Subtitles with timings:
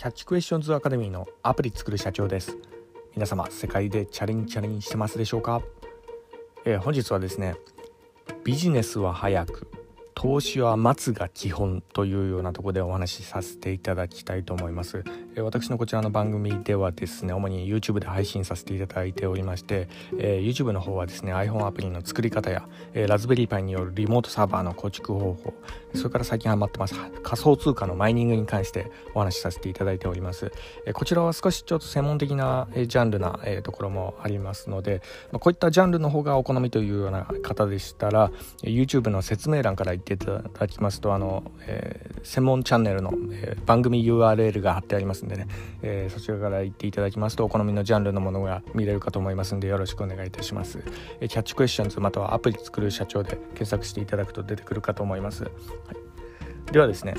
[0.00, 2.56] キャッチクエスチョンズアカデミーのアプリ作る社長です。
[3.14, 5.60] 皆様世界でチャレンチャレンしてますでしょうか、
[6.64, 7.54] えー、本日はですね
[8.42, 9.66] ビジネスは早く
[10.22, 15.02] 投資は待つが基本というようなとこでお話しさせていただきたいと思います。
[15.34, 25.54] え私のこちらの番組ではですね、主に YouTube で配信させていただいておりまして、え、YouTube の方はですね、iPhone アプリの作り方や、え、ラズベリーパイによるリモートサーバーの構築方法、
[25.94, 30.52] それから最近ハマってます仮想通貨のマイニングに関してお話しさせていただいております。
[30.84, 35.00] え、こちらは少しちょっと専門的な、えジャンルな、えところもありますので、
[35.32, 38.30] ま、こういったジャンルの方がお好みというような方でしたら、
[38.62, 45.46] YouTube の説明欄から言っていただきますますとあの、えー、専門チャンネルの、えー、番組 URL が貼ってありますんでね、
[45.82, 50.82] えー、そちらから行っていただきますとお好みのジャンルのものが見れるかと思いますんでよろしくお願いいたします、
[51.20, 57.14] えキャッチクエスチョンズまたはアプリ作る社長で検索していただくと出てくるかと思います、はい、ではですね、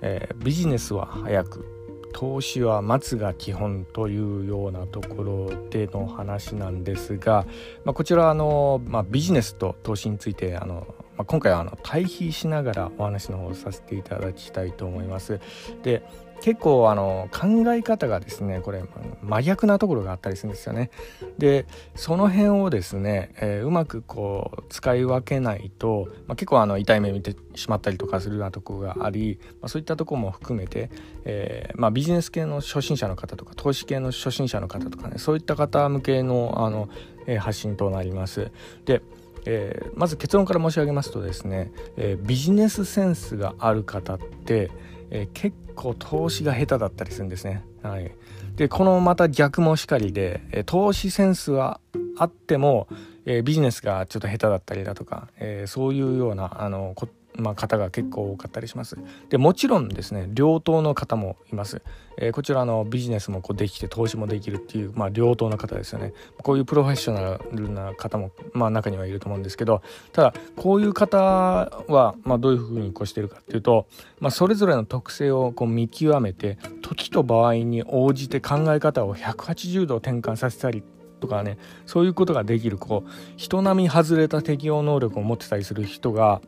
[0.00, 1.76] えビジネスは早く
[2.12, 7.44] 投資は待つが基本というようなところでの話なんですが、
[7.84, 15.40] まあ、こちらあの、まあ、ビジネスと投資についてあのまあ、今回はあの対比しながらお話の方をさせていただきたいと思います。
[15.82, 16.02] で
[16.42, 18.82] 結構あの考え方がですねこれ
[19.22, 20.90] 真逆なところがあったりするんですよね。
[21.38, 30.90] でその辺をですね、えー、うまくこう使い分けないと、まあ、結構あの痛い目見てしまったりとかするようなとこがあり、まあ、そういったとこも含めて、
[31.24, 36.88] えー、まあ、ビジネス系の初心者の方とか投資系の初心者の方とかねそういった方向けのあの、
[37.26, 38.50] えー、発信となります。
[38.84, 39.00] で
[39.46, 44.70] えー、まず結論から申し上げますとですね、えー、ビジネスセンスがある方って、
[45.10, 47.64] えー、結構投資が下手だったりするんですね。
[47.82, 48.12] はい、
[48.56, 51.80] でこのまた逆もしかりで、え投資センスは
[52.18, 52.88] あっても、
[53.24, 56.94] えビジネスがちょっと下手だったりだとか、えそういうようなあの
[57.36, 58.96] まあ、方が結構多かったりします。
[59.28, 61.82] でもちろんですね両党の方もいます。
[62.18, 66.14] えー、こちらのビジネスもこうできて投資もできるっていう、まあ、両党の方ですよね。
[66.42, 73.86] こういうプロフェッショナルな方も、まあ、中にはいると思うんですけどただこういう方は、まあ、どういうふうにこうしてるかっていうと、
[74.20, 80.82] まあ、それぞれの特性をこう見極めて時と場合に応じて考え方を180度転換させたり
[81.20, 86.40] とかねそういうことができるこう人並み外れた適応能力を持ってたりする人が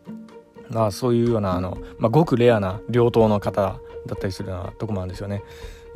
[0.70, 5.42] まあ、そういうようなあの、まあ、ごくレアな両党の方だったりするようなとこもあるんですよね。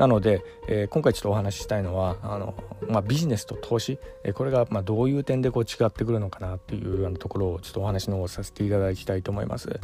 [0.02, 2.54] なので、えー、今回ちょっとお話ししたいのはあの、
[2.88, 9.78] まあ、ビジネスと投資、えー、これがまあどういう点でこう違ってくるのかなっていうようなところをちょっとお話の方させていただきたいと思います。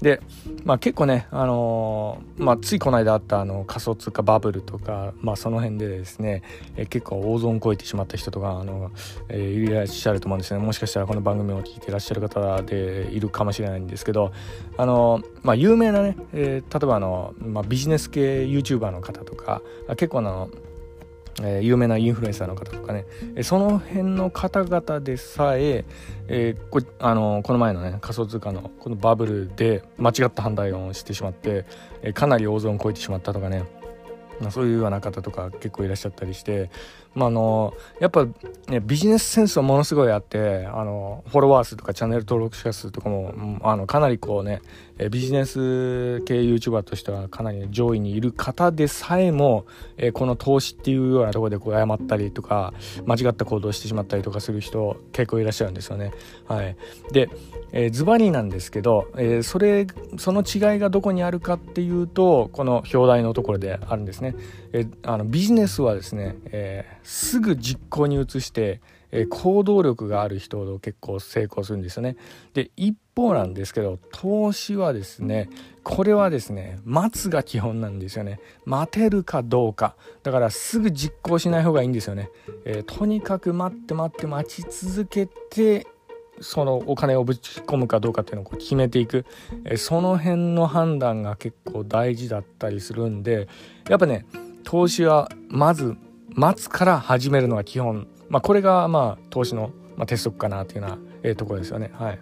[0.00, 0.20] で、
[0.64, 6.42] まあ、結構ね、あのー、まあ、ついこの間あったあの仮想通貨バブルとか、まあ、その辺でですね、
[6.76, 8.92] えー、結構大損こいてしまった人とかあの、
[9.28, 14.32] えー、いらっしゃると思うんですねもしかしたらこの番組を聞いていらっしゃる方でいるかもしれないんですけど
[14.76, 19.57] あの、まあ、有名なね、えー、例えばあの、まあ、ビジネス系 YouTuber の方とか
[19.90, 20.50] 結構あの
[21.40, 23.06] えー、有名なインフルエンサーの方とかね、
[23.42, 25.84] その辺の方々でさえ
[26.26, 31.64] えー、こあのこの前のね仮想通貨のこのバブルで間違った判断をしてしまって、
[32.02, 33.64] えかなり大損を超えてしまったとかね。
[34.40, 36.70] ま、そういうような方とか結構いらっしゃったりして、
[37.14, 38.26] まあ、のやっぱ、
[38.68, 44.60] ね、ビジネスセンスはものすごいあってあのフォロワー数とかチャンネル登録者数とかもあのかなりこうね
[45.10, 49.64] ビジネス系 YouTuber としてはかなり上位にいる方でさえも、
[49.96, 52.74] えこの投資っていうようなところでこう謝ったりとか
[53.06, 56.12] 間違った行動してしまったりとかする人結構いらっしゃるんですよね。
[56.46, 56.76] はい、
[57.12, 57.30] で
[57.72, 59.86] えー、ズバリなんですけど、えー、それ
[60.16, 64.34] その違いがどこにあるかっていうとこの表題のところであるんですね。
[64.72, 72.18] え、あのビジネスはですね、えすぐ実行に移して、え行動力がある人ほど結構成功するんですよね。
[72.52, 75.48] で一方なんですけど投資はですね
[75.82, 78.40] これはですね待つが基本なんですよね。
[78.66, 79.96] 待てるかどうか。
[80.22, 82.30] だからすぐ実行しない方がいいんですよね、
[82.66, 85.86] えとにかく待って待って待ち続けて
[86.42, 89.24] そのお金をぶち込むかどうかっていうのをこう決めていく、
[89.64, 93.48] えその辺の判断が結構大事だったりするんで
[93.88, 94.26] やっぱね
[94.62, 95.96] 投資はまず
[96.38, 101.90] 待つから始めるのが基本、まあ、これがまあ投資の、ま、鉄則かなというような、え、ところですよね。
[101.94, 102.18] はい、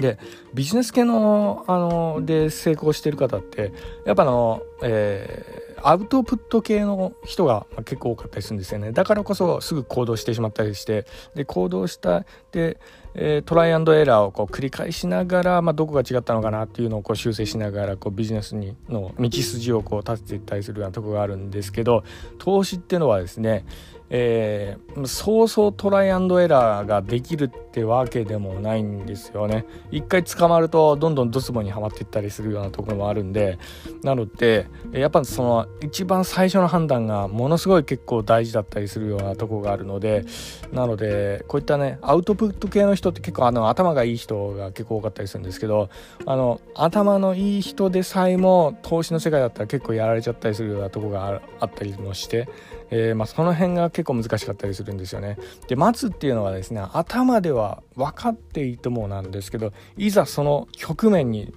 [0.00, 0.18] で
[0.52, 3.72] ビジネス系のあので成功してる方って
[4.04, 8.92] やっぱあの、えーアウトプット系の人が結構多かったりするんですよね。
[8.92, 12.78] だからこそすぐ行動してしまったりしてで行動したで、
[13.14, 22.04] えー、トライアンドエラーをこう繰り返しながら、まあ、どこが違ったのかなっていうのをこう修正しながらこうビジネスにの道筋をこう立てていったりするようなとこがあるんですけど
[22.38, 23.64] 投資ってのはですね
[24.14, 29.64] えー、そうそうトライアンドエラーができるってわけでもないんですよね。
[29.90, 33.58] 一回捕まるとどんどんドツボにはまっていったりするようなところもあるんで。
[34.02, 40.24] なのでやっぱその一番最初の判断がものすごい結構大事だったりするようなとこがあるので。
[40.72, 45.88] なのでこういったねアウトプット系の人って結構あの頭がいい人が結構多かったりするんですけど。
[46.26, 52.48] あの頭のいい人でさえも投資の世界だったら結構やられちゃったりするようなとこがあったりもして、
[52.94, 55.38] えー、まあ、その辺が結構難しかったりするんですよね。
[55.66, 61.54] で待つっていうのはですね頭では分かっていてもなんですけどいざその局面に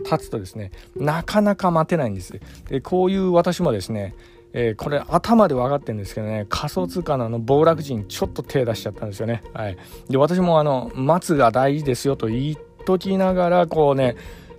[0.00, 2.38] 立つとですねなかなか待てないんです
[2.68, 4.14] でこういう私もですね
[4.58, 9.42] えー、これ頭で分かってるんですけどね仮想通貨のあの暴落時にちょっと手出しちゃったんですよね。
[9.52, 9.76] はい、
[10.08, 14.16] で私もあの待つが大事ですよと言いときながらこうね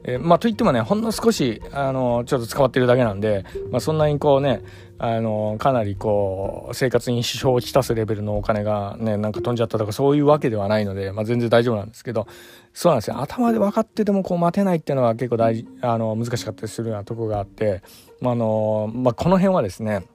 [0.07, 4.63] えー、まあといってもねほんの少しあのちょっと捕まってるだけなんで、まあ、そんなにこうね
[4.99, 12.25] あのかなりこう生活に支障をきたすレベルのお金がねなんか飛んじゃったとかそういうわけではないので、まあ、全然大丈夫なんですけど
[12.73, 13.19] そうなんですよ。
[13.21, 17.83] 頭で分かっててもこう待てないっていうのは結構大事あの難しかったりするようなとこがあって、
[18.21, 20.05] まあのまあ、この辺はですね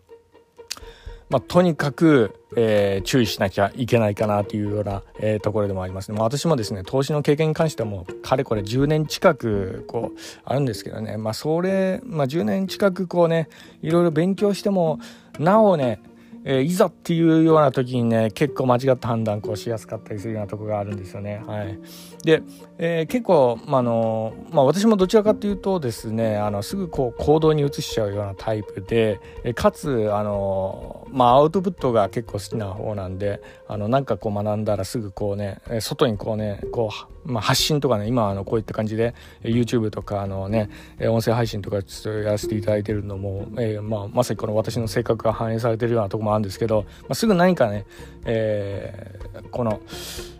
[1.33, 6.19] まあ、とにかく、えー、注意しなきゃいけないかなというような、えー、ところでもありますね。
[6.19, 13.49] まあ、私もですね、投資の経験に関しても、かれこれ10年近く、こう、あるんですけどね、まあ、それ、まあ、10年近くこうね、
[13.81, 14.99] いろいろ勉強しても、
[15.39, 16.03] なおね、
[16.45, 21.43] えー、いざっていうような時にね結構間違った判断こうしやすかったりするようなとこがあるんですよね。
[21.47, 21.79] はい、
[22.25, 22.43] で、
[22.79, 36.91] えー、結構、まあのまあ、私もどちらかというとですねあのすぐこう行動に移しちゃうようなタイプで、えかつあの、まあ、アウトプットが結構好きな方なんであのなんかこう学んだらすぐこうね外にこうねこ
[37.25, 47.87] う、まあ、発信とかね今あのこういった感じで YouTube とかあのね音声配信とかちょっとやらせていただいてるのも、えーまあ、まさにこの私の性格が反映されてるようなとこもあるんですけど、まあ、すぐ何かね、
[48.25, 49.81] えー、この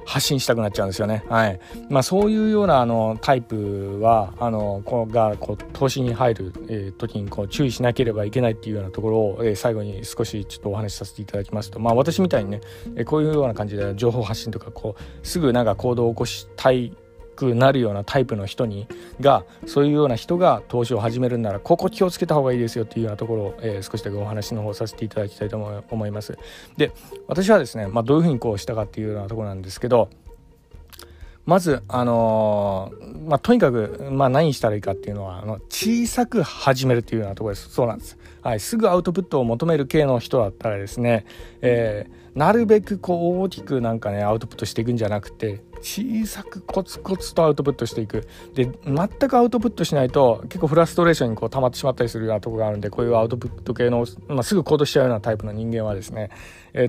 [0.05, 1.25] 発信したくなっちゃうんですよね。
[1.29, 12.61] はいまあ、そういうようなあのタイプはあのこがこう投資に入る、えー、時にこう注意しなければいけないっていうようなところを、えー、最後に少しちょっとお話しさせていただきますと、まあ、私みたいにね、
[12.97, 16.97] えー、こういうような感じで情報発信とかこうすぐなんか行動を起こしたい
[17.35, 18.87] くなるようなタイプの人に
[19.21, 26.37] がそういうような人が投資を始めるんならここ気をつけた方がいいですよっていうようなところを、えー、少しだけお話の方させていただきたいと思います。
[26.77, 26.93] で
[27.27, 30.09] 私はですね、まあ、どういうふうにこうしたかっていうようなところなんですけど
[31.45, 37.71] まず、あのー、まあ、とにかく、まあ、何したらいいかっていうのは、あの、小さく始めるっていうようなところです。
[37.71, 38.17] そうなんです。
[38.43, 38.61] はい。
[38.61, 41.27] すぐアウトプットを求める系の人だったらですね、
[41.61, 48.27] えー、なるべくこう大きくなんかね、アウトプットしていくんじゃなくて、小さくコツコツとアウトプットしていく。
[48.55, 56.31] で、全くアウトプットしないと、結構フラストレーションにこう溜まってしまったりするようなとこがあるんで、こういうアウトプット系の、まあ、すぐ行動しちゃうようなタイプの人間はですね、
[56.73, 56.89] え、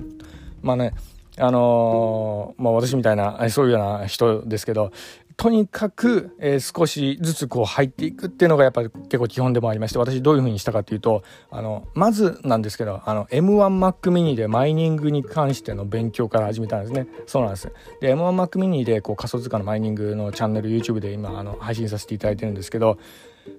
[0.62, 0.94] まあね、
[1.36, 4.92] あのー、まあ、私みたいなそういうような人ですけど
[5.36, 17.06] とにかく、えー、少しずつこう入っていくっていうのがやっぱり結構基本でもありまして私どういうふうにしたかというとあのまずなんですけどあの M1Mac mini でマイニングに関しての勉強から始めたんですね。
[17.26, 17.72] そうなんです。
[18.00, 22.98] で M1Mac mini でこう仮想通貨のマイニングのチャンネル YouTube で今あの配信させていただいてるんですけど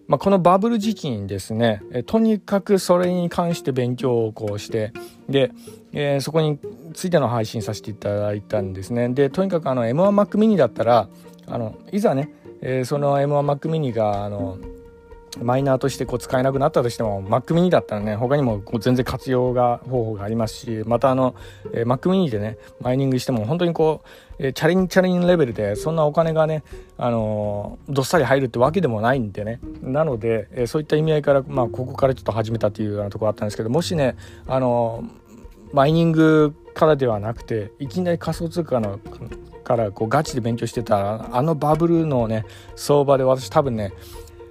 [0.07, 4.93] まあ、このバブル時期にですね、えとにかくそれに関して勉強をこうして
[5.29, 5.51] で、
[5.93, 6.59] えー、そこに
[6.93, 9.09] ついての配信させていただいたんですね。
[9.09, 11.09] でとにかくあの M1Mac mini だったら
[11.47, 14.57] あのいざね、えー、その M1Mac mini があの
[15.41, 21.35] マイナーとしてこう使えなくなったとしても Mac mini だったらね他にもこう全然活用が方法がありますしまたあの、
[21.73, 24.01] えー、Mac mini でねマイニングしても本当にこ
[24.39, 26.63] う、えー、チャリンチャリンレベルでそんなお金がね、
[26.97, 29.59] あのー、どっさり入るってわけでもないんでね。
[29.81, 34.15] なので、えー、そういった意味合いから、まあ、ここからちょっと始めたっていうようなところあったんですけどもしね、
[34.47, 35.03] あの
[35.73, 38.99] マイニングからではなくていきなり仮想通貨の
[39.65, 42.45] からこうガチで勉強してたあのバブルのね
[42.77, 43.91] 相場で私多分ね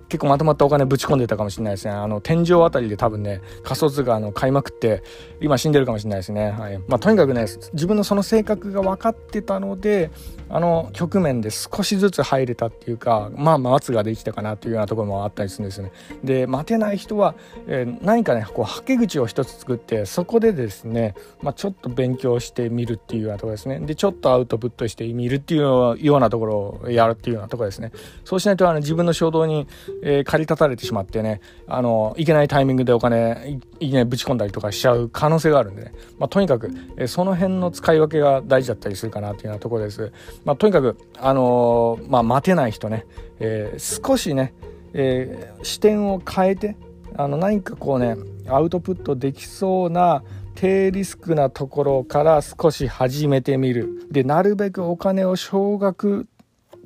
[0.08, 1.92] 結構まとまったお金ぶち込んでたかもしれないですね。
[1.92, 5.02] あの、天井あたりで多分ね、仮想通貨の買いまくって、
[5.40, 6.50] 今死んでるかもしれないですね。
[6.50, 6.78] はい。
[6.86, 10.10] まあ、とにかくね、自分のその性格が分かってたので、
[10.48, 15.92] あの局面で少しずつ入れたっていうかまあ待つができたかなというようなところもあったりするんですね。
[16.22, 17.34] で待てない人は、
[17.66, 27.92] えー、何かねこうはけ口を一つ作ってそこでですね、まあ、ちょっと勉強してみるっていうようなところですねでちょっとアウトプットしてみるっていうようなところをやるっていうようなところですね
[28.24, 29.66] そうしないとあの自分の衝動に、
[30.02, 40.12] えー、駆り立たれてしまってねあのいけないタイミングでお金いきなりぶち込んだりとかしちゃう可能性があるんでね、まあ、とにかく、えー、その辺の使い分けが大事だったりするかなというようなところです。
[40.44, 43.06] まあ、とにかく、あのー、まあ、待てない人ね、
[43.40, 44.54] えー、少しね、
[44.92, 46.76] えー、視点を変えて
[47.16, 48.16] あの何かこうね
[48.48, 50.22] アウトプットできそうな
[50.54, 54.06] 低リスクなところから少し始めてみる。
[54.10, 56.28] でなるべくお金を少額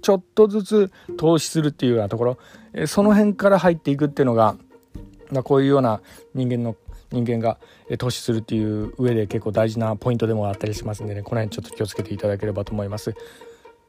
[0.01, 2.39] ちょっとずつ投資するっていうようなところ。
[2.73, 4.57] えその辺から入っていくっていうのが、
[5.31, 6.01] まあ、こういうような
[6.35, 6.77] 人間の
[7.11, 7.59] 人間が
[7.99, 13.15] 投資するっていう上で結構大事なポイントでもあったりしますんでねこの辺ちょっと気をつけていただければと思います。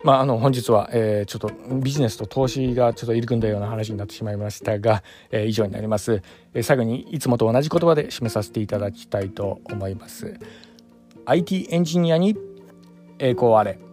[0.01, 6.21] まあ、あの本日は、えー、ちょっとビジネスと投資がちょっと入り組んだような話になってしまいましたが、えー、以上になります、
[6.53, 10.39] えー、最後にいつもと同じ言葉で締めさせていただきたいと思います。
[11.25, 12.38] IT エンジニアに
[13.19, 13.88] 栄光あれ。